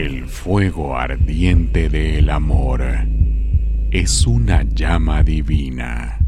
[0.00, 2.82] El fuego ardiente del amor
[3.90, 6.18] es una llama divina.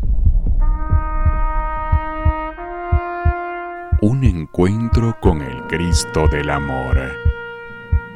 [4.02, 6.98] Un encuentro con el Cristo del Amor.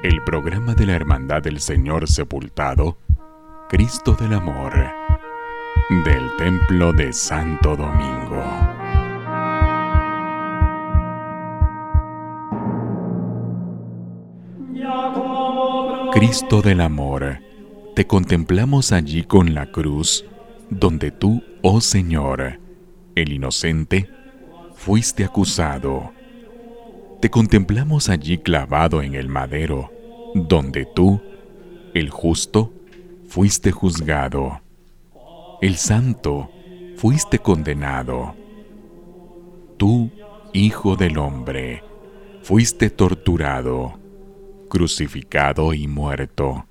[0.02, 2.98] El programa de la Hermandad del Señor Sepultado,
[3.70, 4.75] Cristo del Amor,
[6.04, 8.45] del Templo de Santo Domingo.
[16.16, 17.41] Cristo del Amor,
[17.95, 20.25] te contemplamos allí con la cruz,
[20.70, 22.59] donde tú, oh Señor,
[23.15, 24.09] el inocente,
[24.75, 26.15] fuiste acusado.
[27.20, 29.92] Te contemplamos allí clavado en el madero,
[30.34, 31.20] donde tú,
[31.92, 32.73] el justo,
[33.28, 34.62] fuiste juzgado.
[35.61, 36.51] El santo,
[36.97, 38.34] fuiste condenado.
[39.77, 40.11] Tú,
[40.55, 41.84] Hijo del Hombre,
[42.41, 44.05] fuiste torturado
[44.76, 46.66] crucificado y muerto.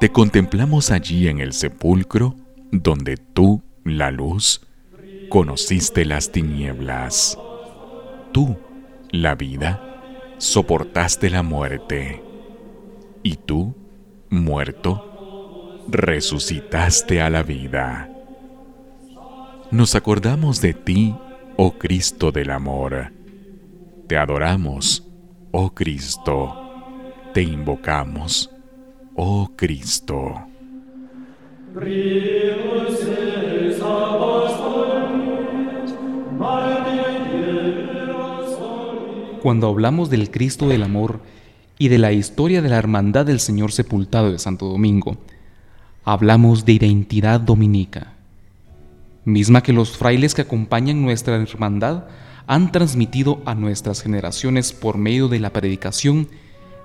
[0.00, 2.34] Te contemplamos allí en el sepulcro,
[2.72, 4.66] donde tú, la luz,
[5.28, 7.38] conociste las tinieblas.
[8.32, 8.56] Tú,
[9.12, 12.24] la vida, soportaste la muerte.
[13.22, 13.76] Y tú,
[14.28, 18.10] muerto, resucitaste a la vida.
[19.70, 21.14] Nos acordamos de ti,
[21.56, 23.12] oh Cristo del amor.
[24.08, 25.06] Te adoramos,
[25.52, 26.65] oh Cristo
[27.36, 28.50] te invocamos,
[29.14, 30.36] oh Cristo.
[39.42, 41.20] Cuando hablamos del Cristo del Amor
[41.78, 45.18] y de la historia de la Hermandad del Señor Sepultado de Santo Domingo,
[46.04, 48.14] hablamos de identidad dominica,
[49.26, 52.04] misma que los frailes que acompañan nuestra hermandad
[52.46, 56.28] han transmitido a nuestras generaciones por medio de la predicación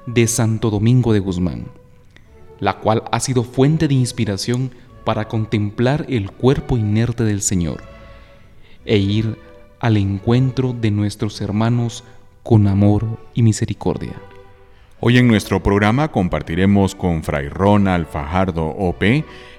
[0.06, 1.66] de Santo Domingo de Guzmán,
[2.60, 4.72] la cual ha sido fuente de inspiración
[5.04, 7.82] para contemplar el cuerpo inerte del Señor
[8.86, 9.38] e ir
[9.80, 12.04] al encuentro de nuestros hermanos
[12.44, 14.14] con amor y misericordia.
[15.04, 19.04] Hoy en nuestro programa compartiremos con Fray Ronald Fajardo OP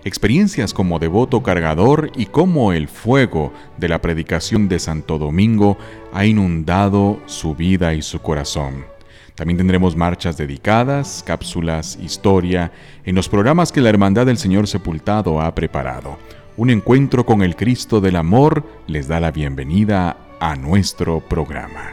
[0.04, 5.78] experiencias como devoto cargador y cómo el fuego de la predicación de Santo Domingo
[6.12, 8.91] ha inundado su vida y su corazón.
[9.34, 12.70] También tendremos marchas dedicadas, cápsulas, historia,
[13.04, 16.18] en los programas que la Hermandad del Señor Sepultado ha preparado.
[16.56, 21.92] Un encuentro con el Cristo del Amor les da la bienvenida a nuestro programa.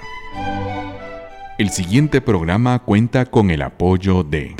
[1.58, 4.56] El siguiente programa cuenta con el apoyo de...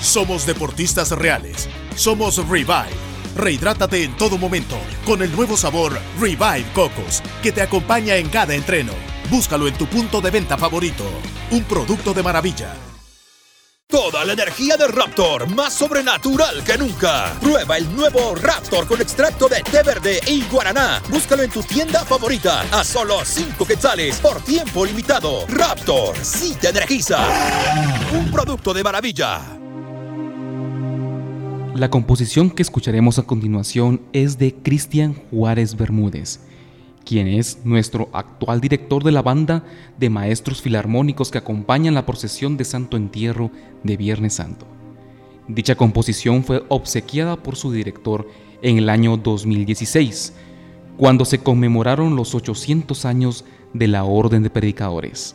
[0.00, 1.68] Somos deportistas reales.
[1.94, 2.88] Somos Revive.
[3.36, 8.54] Rehidrátate en todo momento con el nuevo sabor Revive Cocos que te acompaña en cada
[8.54, 9.09] entreno.
[9.30, 11.04] Búscalo en tu punto de venta favorito.
[11.52, 12.74] Un producto de maravilla.
[13.86, 17.36] Toda la energía de Raptor, más sobrenatural que nunca.
[17.40, 21.00] Prueba el nuevo Raptor con extracto de té verde y guaraná.
[21.08, 25.46] Búscalo en tu tienda favorita a solo 5 quetzales por tiempo limitado.
[25.46, 27.18] Raptor, sí te energiza.
[28.12, 29.40] Un producto de maravilla.
[31.76, 36.40] La composición que escucharemos a continuación es de Cristian Juárez Bermúdez
[37.04, 39.64] quien es nuestro actual director de la banda
[39.98, 43.50] de maestros filarmónicos que acompañan la procesión de Santo Entierro
[43.82, 44.66] de Viernes Santo.
[45.48, 48.28] Dicha composición fue obsequiada por su director
[48.62, 50.34] en el año 2016,
[50.96, 55.34] cuando se conmemoraron los 800 años de la Orden de Predicadores.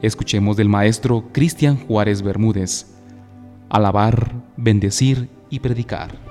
[0.00, 2.86] Escuchemos del maestro Cristian Juárez Bermúdez,
[3.68, 6.27] alabar, bendecir y predicar.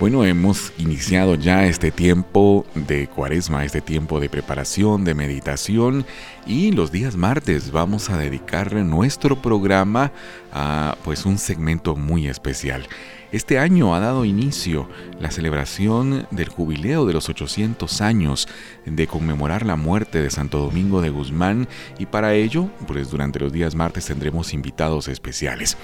[0.00, 6.06] Bueno, hemos iniciado ya este tiempo de cuaresma, este tiempo de preparación, de meditación
[6.46, 10.10] y los días martes vamos a dedicar nuestro programa
[10.54, 12.88] a pues un segmento muy especial.
[13.32, 14.88] Este año ha dado inicio
[15.20, 18.48] la celebración del jubileo de los 800 años
[18.84, 21.68] de conmemorar la muerte de Santo Domingo de Guzmán
[22.00, 25.76] y para ello, pues durante los días martes tendremos invitados especiales.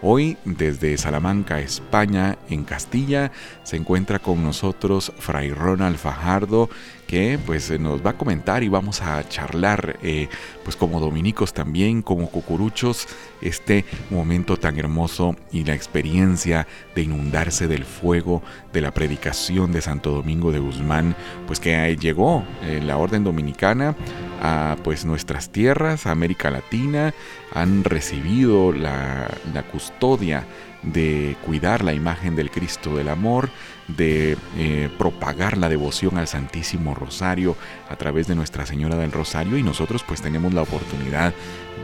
[0.00, 3.32] Hoy, desde Salamanca, España, en Castilla,
[3.64, 6.70] se encuentra con nosotros Fray Ronald Fajardo,
[7.12, 10.30] que pues nos va a comentar y vamos a charlar, eh,
[10.64, 13.06] pues como dominicos también, como cucuruchos,
[13.42, 18.42] este momento tan hermoso y la experiencia de inundarse del fuego
[18.72, 21.14] de la predicación de Santo Domingo de Guzmán,
[21.46, 23.94] pues que llegó en la orden dominicana
[24.42, 27.14] a pues nuestras tierras, a América Latina,
[27.54, 30.44] han recibido la, la custodia
[30.82, 33.50] de cuidar la imagen del Cristo del Amor,
[33.86, 37.56] de eh, propagar la devoción al Santísimo Rosario
[37.88, 41.32] a través de Nuestra Señora del Rosario y nosotros pues tenemos la oportunidad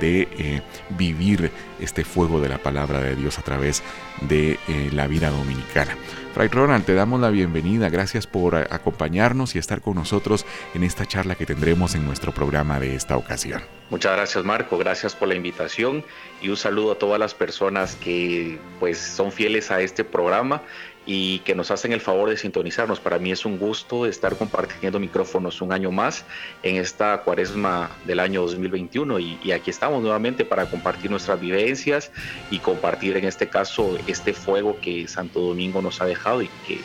[0.00, 3.82] de eh, vivir este fuego de la palabra de Dios a través
[4.22, 5.96] de eh, la vida dominicana.
[6.34, 11.06] Fray Ronald, te damos la bienvenida, gracias por acompañarnos y estar con nosotros en esta
[11.06, 13.62] charla que tendremos en nuestro programa de esta ocasión.
[13.90, 16.04] Muchas gracias Marco, gracias por la invitación
[16.42, 20.62] y un saludo a todas las personas que pues son fieles a este programa
[21.10, 23.00] y que nos hacen el favor de sintonizarnos.
[23.00, 26.26] Para mí es un gusto estar compartiendo micrófonos un año más
[26.62, 32.12] en esta cuaresma del año 2021 y, y, aquí estamos nuevamente para compartir nuestras vivencias
[32.50, 36.78] y compartir en este caso este fuego que Santo Domingo nos ha dejado y que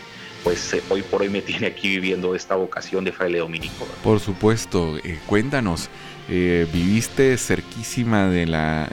[0.45, 3.85] pues eh, hoy por hoy me tiene aquí viviendo esta vocación de fraile dominico.
[4.03, 5.89] Por supuesto, eh, cuéntanos,
[6.29, 8.89] eh, viviste cerquísima de la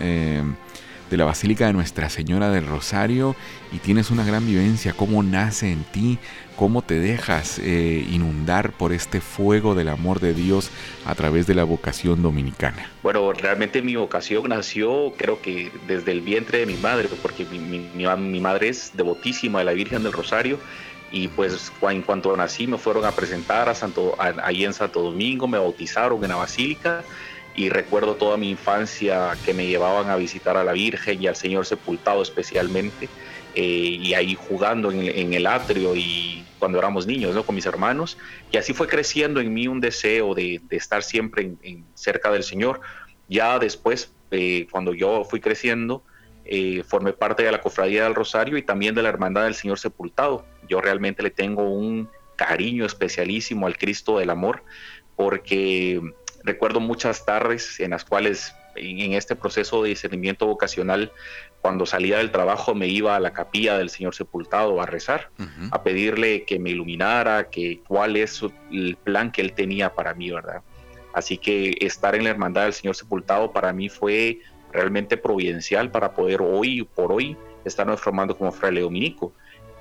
[1.11, 3.35] de la Basílica de Nuestra Señora del Rosario
[3.73, 6.19] y tienes una gran vivencia, cómo nace en ti,
[6.57, 10.71] cómo te dejas eh, inundar por este fuego del amor de Dios
[11.05, 12.89] a través de la vocación dominicana.
[13.03, 17.59] Bueno, realmente mi vocación nació creo que desde el vientre de mi madre, porque mi,
[17.59, 20.59] mi, madre es devotísima de la Virgen del Rosario
[21.11, 25.49] y pues en cuanto nací me fueron a presentar a Santo, ahí en Santo Domingo,
[25.49, 27.03] me bautizaron en la Basílica
[27.55, 31.37] y recuerdo toda mi infancia que me llevaban a visitar a la Virgen y al
[31.37, 33.09] Señor sepultado especialmente,
[33.55, 33.63] eh,
[34.01, 37.45] y ahí jugando en, el atrio y cuando éramos niños, ¿no?
[37.45, 38.17] Con mis hermanos,
[38.53, 41.53] y así fue creciendo en mí un deseo de, estar siempre
[41.95, 42.81] cerca del Señor.
[43.29, 46.05] Ya después, eh, cuando yo fui creciendo,
[46.45, 49.79] eh, formé parte de la Cofradía del Rosario y también de la Hermandad del Señor
[49.79, 50.45] Sepultado.
[50.69, 54.63] Yo realmente le tengo un cariño especialísimo al Cristo del Amor,
[55.17, 56.01] porque
[56.43, 61.13] Recuerdo muchas tardes en las cuales en este proceso de discernimiento vocacional,
[61.61, 65.31] cuando salía del trabajo me iba a la capilla del Señor sepultado a rezar,
[65.71, 70.31] a pedirle que me iluminara, que cuál es el plan que él tenía para mí,
[70.31, 70.63] ¿verdad?
[71.13, 74.41] Así que estar en la hermandad del Señor sepultado para mí fue
[74.73, 79.33] realmente providencial para poder hoy por hoy estarnos formando como fraile dominico.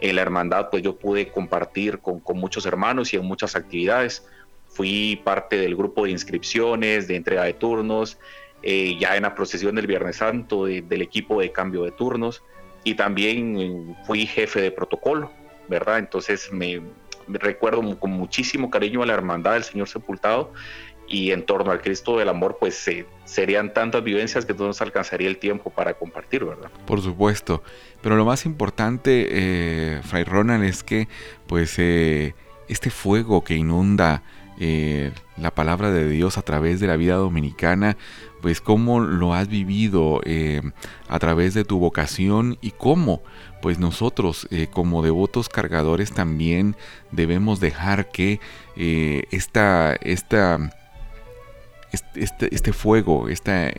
[0.02, 4.26] En la hermandad pues yo pude compartir con, con muchos hermanos y en muchas actividades
[4.70, 8.18] fui parte del grupo de inscripciones, de entrega de turnos,
[8.62, 12.44] eh, ya en la procesión del Viernes Santo del equipo de cambio de turnos
[12.84, 15.32] y también eh, fui jefe de protocolo,
[15.70, 16.00] ¿verdad?
[16.00, 16.82] Entonces me,
[17.28, 20.52] recuerdo con muchísimo cariño a la hermandad del Señor Sepultado
[21.08, 22.86] y en torno al Cristo del Amor, pues
[23.24, 26.70] serían tantas vivencias que no nos alcanzaría el tiempo para compartir, ¿verdad?
[26.86, 27.64] Por supuesto,
[28.02, 31.08] pero lo más importante, eh, Fray Ronald, es que
[31.48, 34.22] pues este fuego que inunda
[34.60, 37.98] eh, la palabra de Dios a través de la vida dominicana,
[38.42, 40.62] pues cómo lo has vivido eh,
[41.08, 43.22] a través de tu vocación y cómo
[43.62, 46.76] pues nosotros eh, como devotos cargadores también
[47.12, 48.40] debemos dejar que
[49.32, 50.72] esta, esta,
[51.92, 53.70] este, este, fuego, esta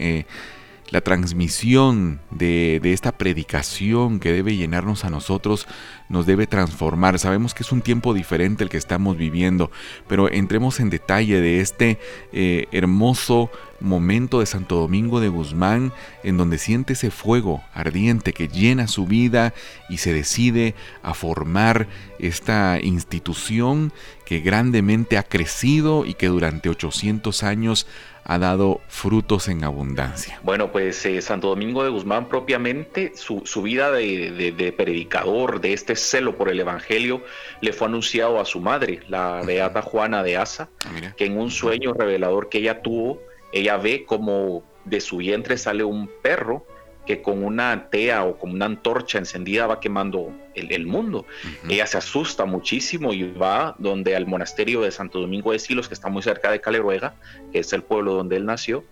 [0.91, 5.67] la transmisión de, esta predicación que debe llenarnos a nosotros
[6.09, 7.19] nos debe transformar.
[7.19, 9.71] Sabemos que es un tiempo diferente el que estamos viviendo,
[10.09, 11.99] pero entremos en detalle de este
[12.33, 13.51] eh, hermoso
[13.81, 19.07] momento de Santo Domingo de Guzmán en donde siente ese fuego ardiente que llena su
[19.07, 19.55] vida
[19.89, 23.93] y se decide a formar esta institución
[24.25, 27.87] que grandemente ha crecido y que durante 800 años
[28.25, 30.39] ha dado frutos en abundancia.
[30.43, 36.37] Bueno, pues eh, Santo Domingo de Guzmán propiamente, su, vida de, predicador, de este celo
[36.37, 37.25] por el Evangelio,
[37.61, 40.69] le fue anunciado a su madre, la beata Juana de Asa,
[41.17, 43.21] que en un sueño revelador que ella tuvo,
[43.53, 46.67] ella ve como de su vientre sale un perro
[47.07, 51.27] que con una tea o con una antorcha encendida va quemando el, mundo.
[51.69, 55.95] Ella se asusta muchísimo y va donde al monasterio de Santo Domingo de Silos, que
[55.95, 57.15] está muy cerca de Caleruega,
[57.53, 58.85] que es el pueblo donde él nació,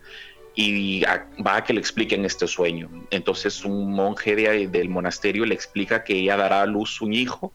[0.54, 2.90] y va a que le expliquen este sueño.
[3.10, 7.52] Entonces un monje del monasterio le explica que ella dará a luz un hijo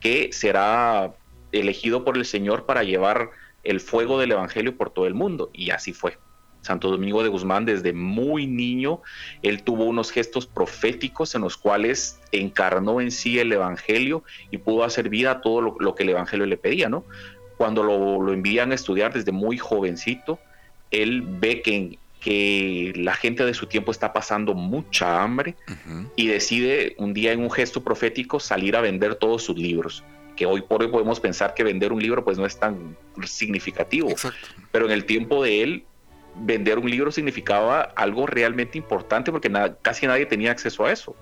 [0.00, 1.14] que será
[1.52, 3.30] elegido por el Señor para llevar
[3.64, 5.50] el fuego del Evangelio por todo el mundo.
[5.52, 6.16] Y así fue.
[6.66, 9.00] Santo Domingo de Guzmán desde muy niño,
[9.42, 14.84] él tuvo unos gestos proféticos en los cuales encarnó en sí el Evangelio y pudo
[14.84, 17.04] hacer vida a todo lo, que el Evangelio le pedía, ¿no?
[17.56, 20.38] Cuando lo, lo, envían a estudiar desde muy jovencito,
[20.90, 25.54] él ve que que la gente de su tiempo está pasando mucha hambre
[26.16, 30.02] y decide un día en un gesto profético salir a vender todos sus libros
[30.36, 34.14] que hoy por hoy podemos pensar que vender un libro pues no es tan significativo,
[34.70, 35.84] pero en el tiempo de él
[36.40, 39.50] vender un libro significaba algo realmente importante porque
[39.82, 41.16] casi nadie tenía acceso a eso.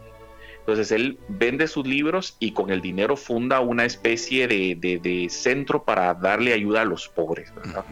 [0.60, 6.14] Entonces él vende sus libros y con el dinero funda una especie de, centro para
[6.14, 7.54] darle ayuda a los pobres.
[7.54, 7.84] ¿verdad?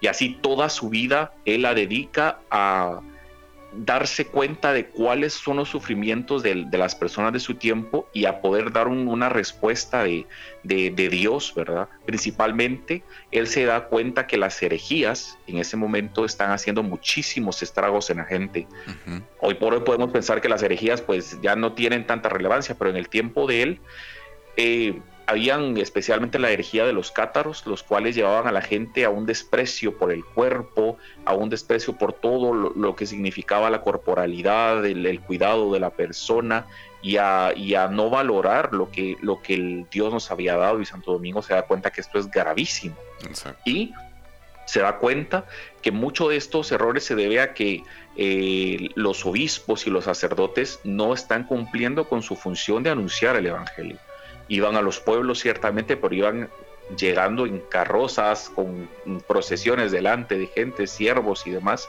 [0.00, 3.00] Y así toda su vida él la dedica a
[3.78, 8.40] darse cuenta de cuáles son los sufrimientos de, las personas de su tiempo y a
[8.40, 10.26] poder dar una respuesta de,
[10.62, 11.88] Dios, ¿verdad?
[12.04, 18.10] Principalmente, él se da cuenta que las herejías en ese momento están haciendo muchísimos estragos
[18.10, 18.66] en la gente.
[19.40, 22.90] Hoy por hoy podemos pensar que las herejías pues ya no tienen tanta relevancia, pero
[22.90, 23.80] en el tiempo de él...
[24.56, 29.10] Eh, habían especialmente la herejía de los cátaros, los cuales llevaban a la gente a
[29.10, 30.85] un desprecio por el cuerpo,
[31.24, 36.66] a un desprecio por todo lo, que significaba la corporalidad, el, cuidado de la persona
[37.02, 37.52] y a,
[37.90, 40.80] no valorar lo que, lo que el Dios nos había dado.
[40.80, 42.96] Y Santo Domingo se da cuenta que esto es gravísimo.
[43.64, 43.92] Y
[44.66, 45.46] se da cuenta
[45.82, 47.82] que mucho de estos errores se debe a que
[48.16, 53.46] eh, los obispos y los sacerdotes no están cumpliendo con su función de anunciar el
[53.46, 53.98] Evangelio
[54.48, 56.50] iban a los pueblos ciertamente, pero iban
[56.96, 58.88] llegando en carrozas con
[59.26, 61.88] procesiones delante de gente, siervos y demás.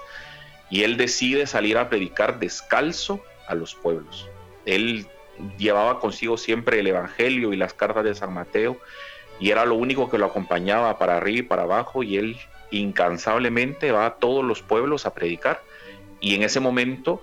[0.69, 4.27] Y él decide salir a predicar descalzo a los pueblos.
[4.65, 5.07] Él
[5.57, 8.77] llevaba consigo siempre el Evangelio y las cartas de San Mateo
[9.39, 12.37] y era lo único que lo acompañaba para arriba y para abajo y él
[12.71, 15.61] incansablemente va a todos los pueblos a predicar
[16.19, 17.21] y en ese momento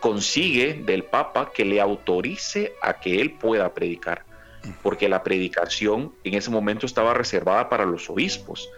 [0.00, 4.24] consigue del Papa que le autorice a que él pueda predicar
[4.82, 8.68] porque la predicación en ese momento estaba reservada para los obispos.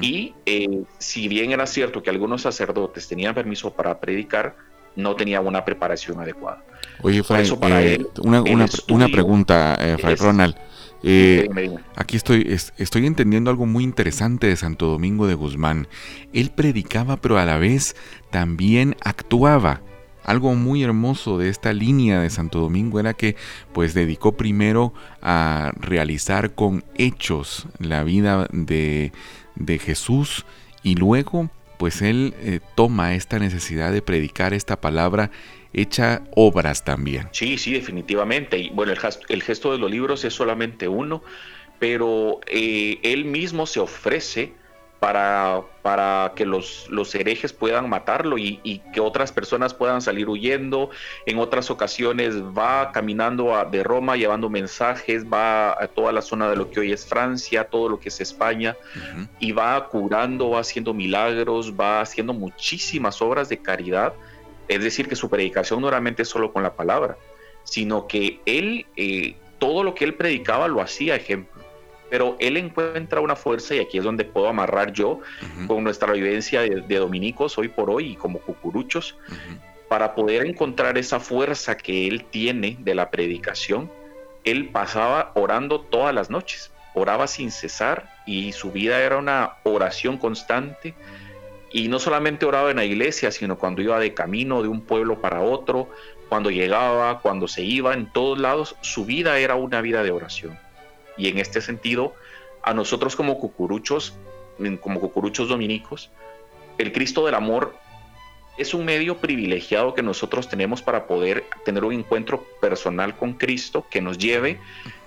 [0.00, 4.54] Y eh, si bien era cierto que algunos sacerdotes tenían permiso para predicar,
[4.94, 6.62] no tenían una preparación adecuada.
[7.02, 10.54] Oye, Fray, eh, una, pregunta, eh, Fray Ronald.
[11.96, 12.46] aquí estoy,
[12.78, 15.88] estoy entendiendo algo muy interesante de Santo Domingo de Guzmán.
[16.32, 17.96] Él predicaba, pero a la vez
[18.30, 19.82] también actuaba.
[20.26, 23.36] Algo muy hermoso de esta línea de Santo Domingo era que
[23.72, 24.92] pues dedicó primero
[25.22, 29.12] a realizar con hechos la vida de,
[29.80, 30.44] Jesús
[30.82, 35.30] y luego pues él eh, toma esta necesidad de predicar esta palabra
[35.72, 37.28] hecha obras también.
[37.30, 38.58] Sí, sí, definitivamente.
[38.58, 38.94] Y bueno,
[39.28, 41.22] el gesto, de los libros es solamente uno,
[41.78, 44.54] pero eh, él mismo se ofrece
[45.06, 50.90] para, para que los, los herejes puedan matarlo y, que otras personas puedan salir huyendo.
[51.26, 56.56] En otras ocasiones va caminando de Roma llevando mensajes, va a toda la zona de
[56.56, 58.76] lo que hoy es Francia, todo lo que es España,
[59.38, 64.12] y va curando, va haciendo milagros, va haciendo muchísimas obras de caridad.
[64.66, 67.16] Es decir, que su predicación no era solo con la palabra,
[67.62, 71.55] sino que él, eh, todo lo que él predicaba lo hacía ejemplo
[72.10, 75.20] pero él encuentra una fuerza y aquí es donde puedo amarrar yo
[75.66, 79.16] con nuestra vivencia de, dominicos hoy por hoy y como cucuruchos,
[79.88, 83.90] para poder encontrar esa fuerza que él tiene de la predicación.
[84.44, 90.18] Él pasaba orando todas las noches, oraba sin cesar y su vida era una oración
[90.18, 90.94] constante.
[91.72, 95.20] Y no solamente oraba en la iglesia, sino cuando iba de camino de un pueblo
[95.20, 95.90] para otro,
[96.28, 100.58] cuando llegaba, cuando se iba, en todos lados, su vida era una vida de oración.
[101.16, 102.14] Y en este sentido,
[102.62, 104.14] a nosotros como cucuruchos,
[104.80, 106.10] como cucuruchos dominicos,
[106.78, 107.74] el Cristo del Amor
[108.56, 113.86] es un medio privilegiado que nosotros tenemos para poder tener un encuentro personal con Cristo
[113.90, 114.58] que nos lleve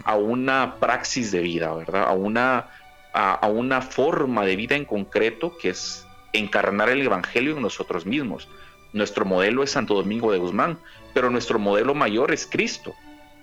[0.03, 2.03] a una praxis de vida, ¿verdad?
[2.03, 2.69] A una,
[3.13, 8.47] a, una forma de vida en concreto que es encarnar el Evangelio en nosotros mismos.
[8.93, 10.77] Nuestro modelo es Santo Domingo de Guzmán,
[11.13, 12.93] pero nuestro modelo mayor es Cristo.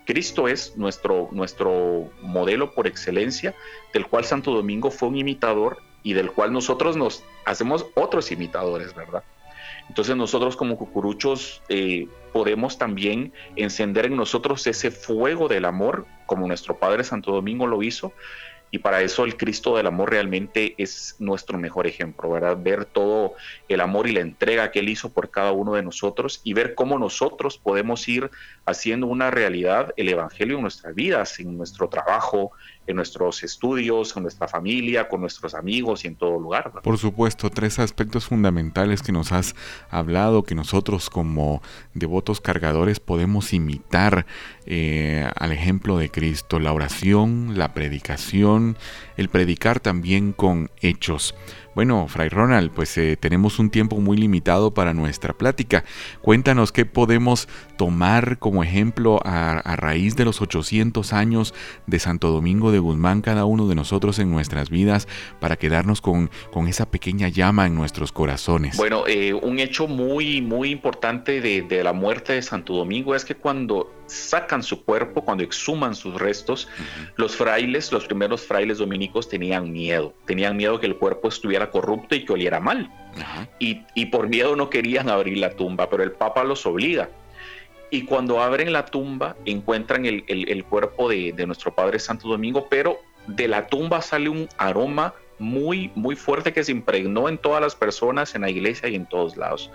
[0.06, 3.54] Cristo es nuestro, nuestro modelo por excelencia,
[3.92, 8.94] del cual Santo Domingo fue un imitador y del cual nosotros nos hacemos otros imitadores,
[8.94, 9.24] ¿verdad?
[9.88, 16.46] Entonces nosotros como cucuruchos eh, podemos también encender en nosotros ese fuego del amor, como
[16.46, 18.12] nuestro Padre Santo Domingo lo hizo,
[18.70, 22.56] y para eso el Cristo del amor realmente es nuestro mejor ejemplo, ¿verdad?
[22.60, 23.34] Ver todo
[23.68, 26.74] el amor y la entrega que Él hizo por cada uno de nosotros y ver
[26.74, 28.30] cómo nosotros podemos ir
[28.64, 32.52] haciendo una realidad el Evangelio en nuestras vidas, en nuestro trabajo,
[32.86, 36.72] en nuestros estudios, en nuestra familia, con nuestros amigos y en todo lugar.
[36.82, 39.54] Por supuesto, tres aspectos fundamentales que nos has
[39.90, 41.62] hablado, que nosotros como
[41.94, 44.26] devotos cargadores podemos imitar
[44.66, 48.55] eh, al ejemplo de Cristo, la oración, la predicación,
[49.16, 51.34] el predicar también con hechos.
[51.76, 55.84] Bueno, Fray Ronald, pues eh, tenemos un tiempo muy limitado para nuestra plática.
[56.22, 61.52] Cuéntanos qué podemos tomar como ejemplo a, raíz de los 800 años
[61.86, 65.06] de Santo Domingo de Guzmán, cada uno de nosotros en nuestras vidas,
[65.38, 68.78] para quedarnos con, con esa pequeña llama en nuestros corazones.
[68.78, 73.26] Bueno, eh, un hecho muy, muy importante de, de la muerte de Santo Domingo es
[73.26, 76.68] que cuando sacan su cuerpo, cuando exhuman sus restos,
[77.16, 82.14] los frailes, los primeros frailes dominicos tenían miedo, tenían miedo que el cuerpo estuviera corrupto
[82.14, 82.90] y que oliera mal.
[83.58, 87.08] y, por miedo no querían abrir la tumba, pero el Papa los obliga.
[87.90, 92.98] Y cuando abren la tumba, encuentran el, cuerpo de, de, nuestro Padre Santo Domingo, pero
[93.26, 97.74] de la tumba sale un aroma muy, muy fuerte que se impregnó en todas las
[97.74, 99.70] personas, en la iglesia y en todos lados.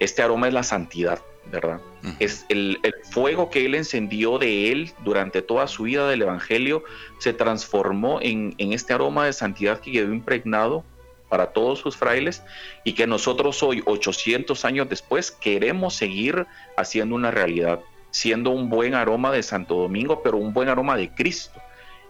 [0.00, 1.20] Este aroma es la santidad.
[1.50, 1.80] ¿verdad?
[2.18, 2.78] Es el,
[3.10, 6.84] fuego que él encendió de él durante toda su vida del Evangelio
[7.18, 10.84] se transformó en, este aroma de santidad que quedó impregnado
[11.32, 12.42] para todos sus frailes
[12.84, 18.92] y que nosotros hoy, 800 años después, queremos seguir haciendo una realidad, siendo un buen
[18.92, 21.58] aroma de Santo Domingo, pero un buen aroma de Cristo.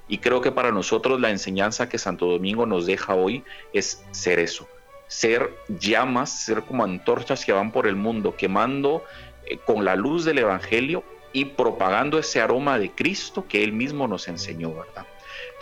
[0.08, 4.40] Y creo que para nosotros la enseñanza que Santo Domingo nos deja hoy es ser
[4.40, 4.66] eso,
[5.06, 9.04] ser llamas, ser como antorchas que van por el mundo, quemando
[9.46, 14.08] eh, con la luz del Evangelio y propagando ese aroma de Cristo que Él mismo
[14.08, 15.06] nos enseñó, ¿verdad?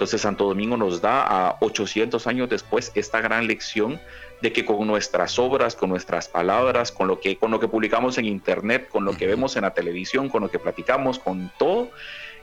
[0.01, 4.01] Entonces Santo Domingo nos da a 800 años después esta gran lección
[4.41, 8.17] de que con nuestras obras, con nuestras palabras, con lo que, con lo que publicamos
[8.17, 11.91] en internet, con lo que vemos en la televisión, con lo que platicamos, con todo,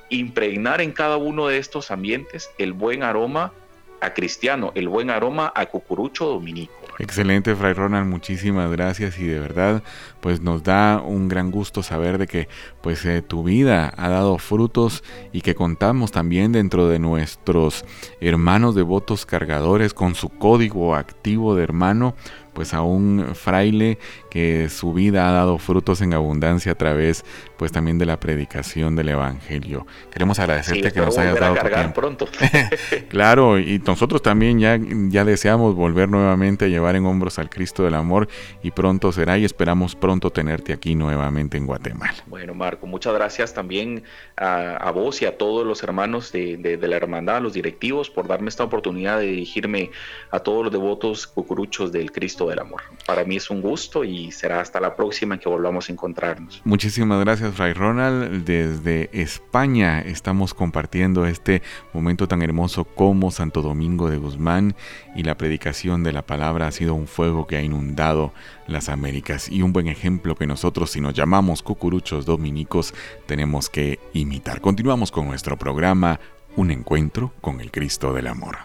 [0.10, 3.54] impregnar en cada uno de estos ambientes el buen aroma
[4.02, 6.74] a cristiano, el buen aroma a cucurucho dominico.
[7.00, 9.82] Excelente, Fray Ronald, muchísimas gracias y de verdad,
[10.21, 12.47] pues nos da un gran gusto saber de que
[12.82, 17.86] pues eh, tu vida ha dado frutos y que contamos también dentro de nuestros
[18.21, 22.15] hermanos devotos cargadores con su código activo de hermano
[22.58, 23.99] pues a un fraile
[24.32, 27.23] que su vida ha dado frutos en abundancia a través
[27.56, 29.86] pues también de la predicación del evangelio.
[30.12, 31.93] Queremos agradecerte que nos hayas dado tu tiempo.
[31.93, 32.27] pronto.
[33.10, 37.84] claro, y nosotros también ya, ya deseamos volver nuevamente a llevar en hombros al Cristo
[37.84, 38.27] del amor
[38.63, 42.15] y pronto será y esperamos pronto tenerte aquí nuevamente en Guatemala.
[42.28, 44.04] Bueno, Marco, muchas gracias también
[44.38, 48.26] a, vos y a todos los hermanos de, de, la hermandad, a los directivos, por
[48.26, 49.91] darme esta oportunidad de dirigirme
[50.32, 52.82] a todos los devotos cucuruchos del Cristo del amor.
[53.06, 56.62] Para mí es un gusto y será hasta la próxima que volvamos a encontrarnos.
[56.63, 58.46] Muchísimas gracias, Fray Ronald.
[58.46, 64.74] Desde España estamos compartiendo este momento tan hermoso como Santo Domingo de Guzmán
[65.15, 68.32] y la predicación de la palabra ha sido un fuego que ha inundado
[68.67, 72.94] las Américas y un buen ejemplo que nosotros si nos llamamos cucuruchos dominicos
[73.26, 74.62] tenemos que imitar.
[74.62, 76.20] Continuamos con nuestro programa
[76.56, 78.58] Un encuentro con el Cristo del Amor.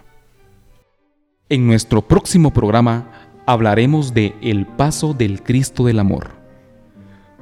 [1.49, 3.11] En nuestro próximo programa
[3.47, 6.31] hablaremos de El Paso del Cristo del Amor.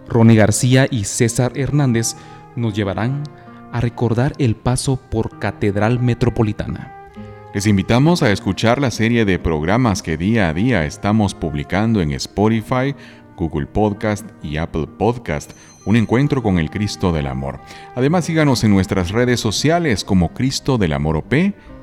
[0.09, 2.17] Ronnie García y César Hernández
[2.57, 3.23] nos llevarán
[3.73, 7.01] a recordar el paso por Catedral Metropolitana.
[7.53, 12.13] Les invitamos a escuchar la serie de programas que día a día estamos publicando en
[12.13, 12.95] Spotify,
[13.41, 15.53] Google Podcast y Apple Podcast,
[15.87, 17.59] un encuentro con el Cristo del Amor.
[17.97, 21.33] Además síganos en nuestras redes sociales como Cristo del Amor OP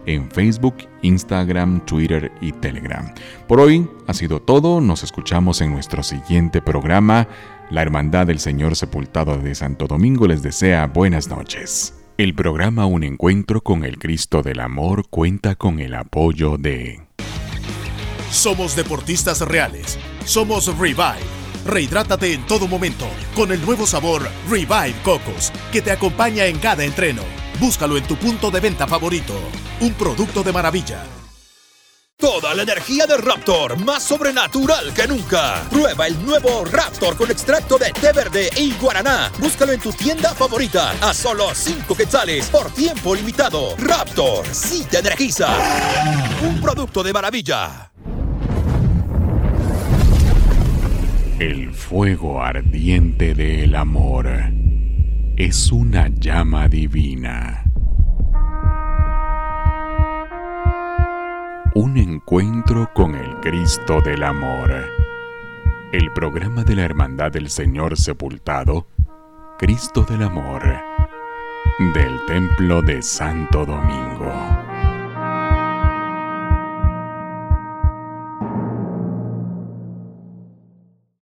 [0.05, 3.11] en Facebook, Instagram, Twitter y Telegram.
[3.47, 7.27] Por hoy ha sido todo, nos escuchamos en nuestro siguiente programa.
[7.71, 11.93] La Hermandad del Señor Sepultado de Santo Domingo les desea buenas noches.
[12.17, 17.01] El programa Un Encuentro con el Cristo del Amor cuenta con el apoyo de...
[18.31, 19.97] Somos deportistas reales.
[20.25, 21.46] Somos Revive.
[21.67, 26.83] Rehidrátate en todo momento con el nuevo sabor Revive Cocos, que te acompaña en cada
[26.83, 27.23] entreno
[27.59, 29.33] Búscalo en tu punto de venta favorito.
[29.79, 31.03] Un producto de maravilla.
[32.15, 35.63] Toda la energía de Raptor, más sobrenatural que nunca.
[35.69, 39.31] Prueba el nuevo Raptor con extracto de té verde y guaraná.
[39.39, 43.75] Búscalo en tu tienda favorita a solo 5 quetzales por tiempo limitado.
[43.77, 45.47] Raptor, sí te energiza.
[46.41, 47.86] Un producto de maravilla.
[51.39, 54.27] El fuego ardiente del amor
[55.35, 57.63] es una llama divina.
[61.75, 64.71] Un encuentro con el Cristo del Amor.
[65.91, 68.87] El programa de la Hermandad del Señor Sepultado,
[69.59, 70.63] Cristo del Amor,
[71.93, 74.66] del Templo de Santo Domingo.